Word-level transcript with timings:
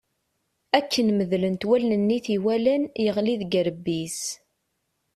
Akken 0.77 1.07
medlent 1.17 1.65
wallen-nni 1.69 2.17
i 2.21 2.23
t-iwalan, 2.25 2.83
yeɣli 3.03 3.35
deg 3.41 3.51
urebbi-s. 3.59 4.19